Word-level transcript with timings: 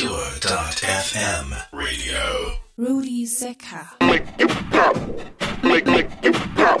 Pure.fm 0.00 1.54
Radio. 1.74 2.52
Rudy 2.78 3.26
Zeka. 3.26 3.86
Make 4.00 4.24
it 4.38 4.48
pop. 4.70 5.62
Make, 5.62 5.84
make 5.86 6.08
it 6.22 6.32
pop. 6.56 6.80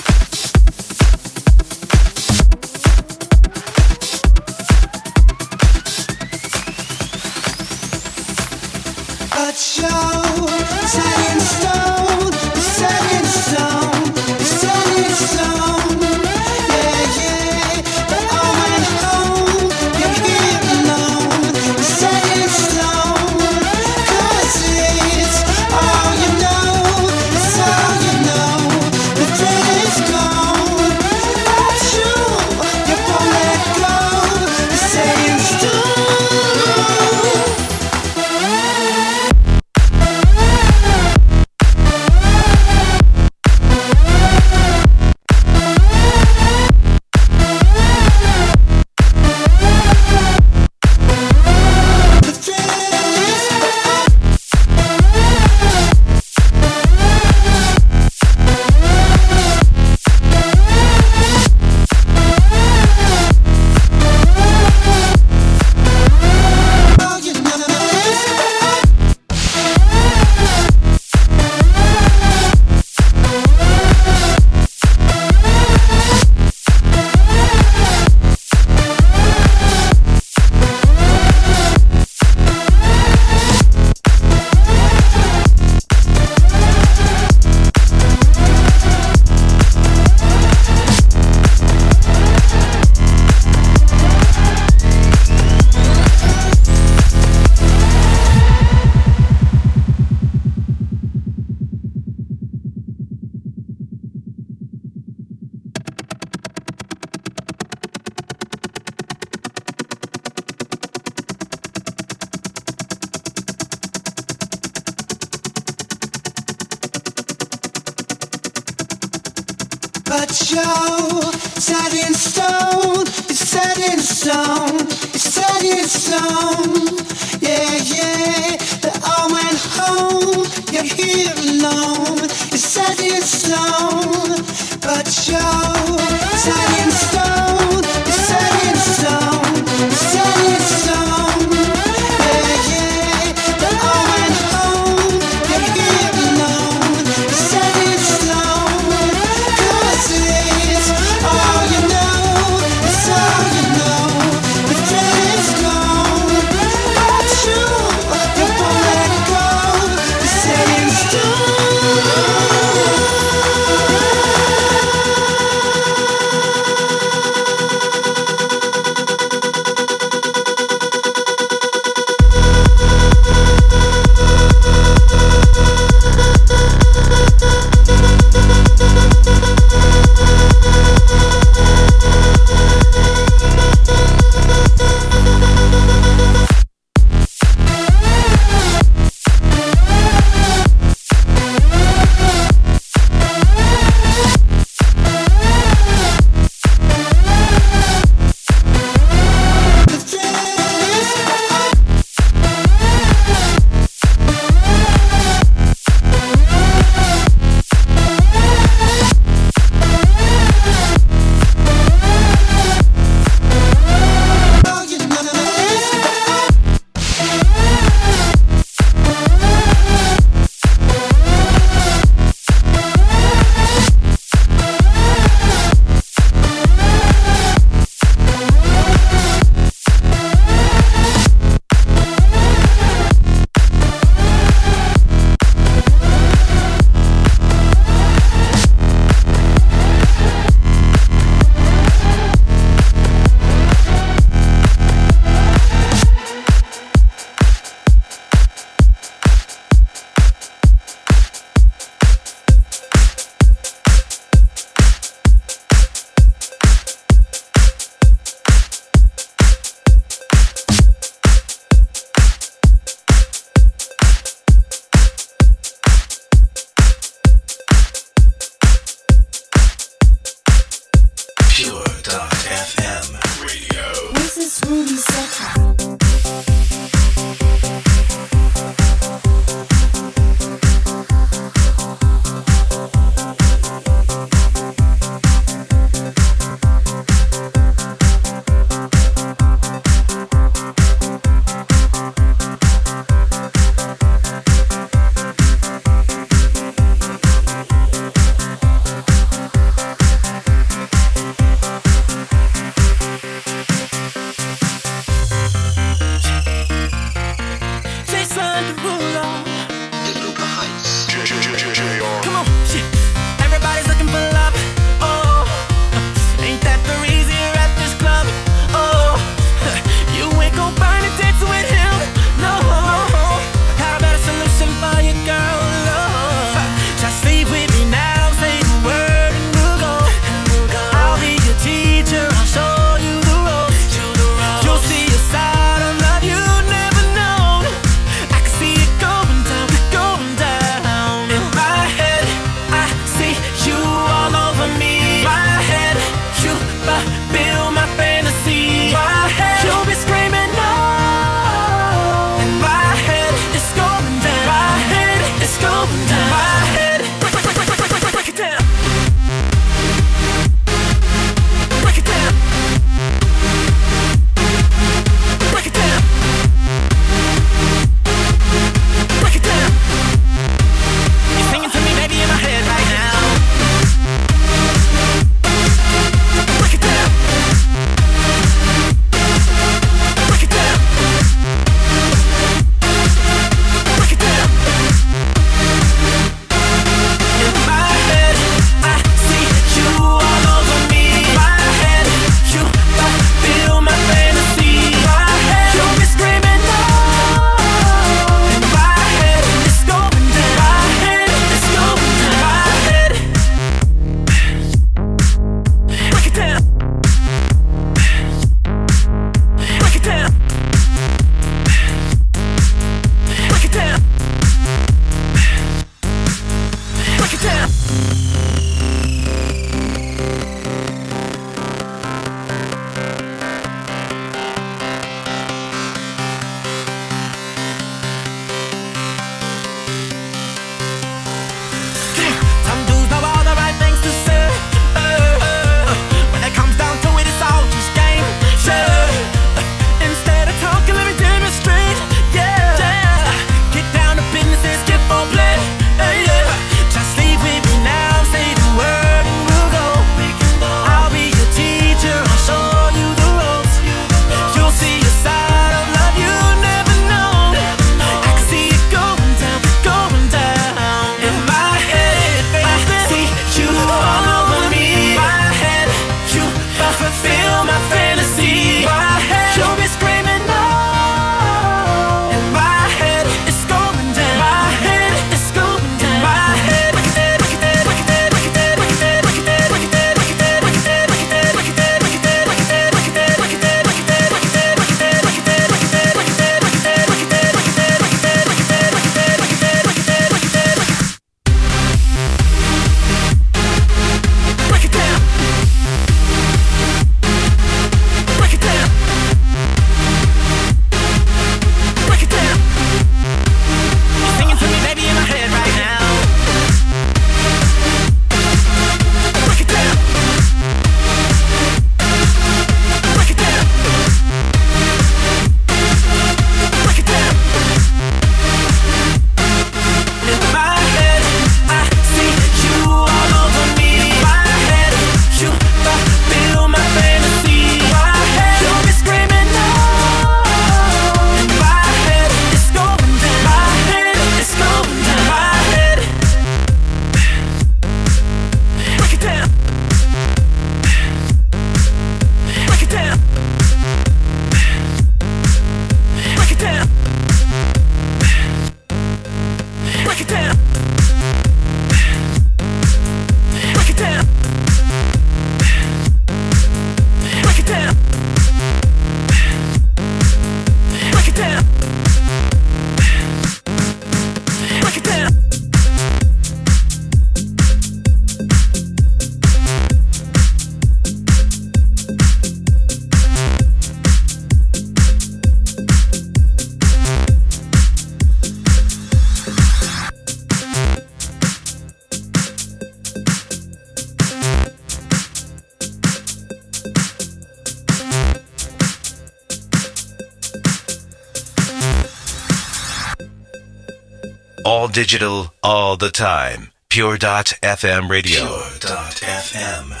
digital 595.01 595.51
all 595.63 595.97
the 595.97 596.11
time. 596.11 596.69
Pure.fm 596.91 598.07
radio. 598.07 598.41
Pure.fm. 598.45 600.00